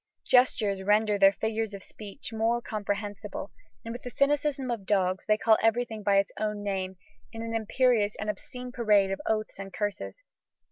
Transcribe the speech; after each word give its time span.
Gestures 0.25 0.81
render 0.81 1.19
their 1.19 1.31
figures 1.31 1.75
of 1.75 1.83
speech 1.83 2.33
more 2.33 2.59
comprehensible; 2.59 3.51
with 3.85 4.01
the 4.01 4.09
cynicism 4.09 4.71
of 4.71 4.87
dogs, 4.87 5.25
they 5.27 5.37
call 5.37 5.59
everything 5.61 6.01
by 6.01 6.15
its 6.17 6.31
own 6.39 6.63
name, 6.63 6.97
in 7.31 7.43
an 7.43 7.53
impious 7.53 8.15
and 8.15 8.27
obscene 8.27 8.71
parade 8.71 9.11
of 9.11 9.21
oaths 9.27 9.59
and 9.59 9.71
curses. 9.71 10.23